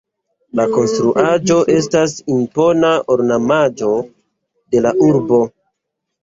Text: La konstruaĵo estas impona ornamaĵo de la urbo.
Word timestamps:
La 0.59 0.63
konstruaĵo 0.75 1.57
estas 1.73 2.15
impona 2.37 2.89
ornamaĵo 3.17 3.91
de 4.07 4.83
la 4.87 4.95
urbo. 5.11 5.41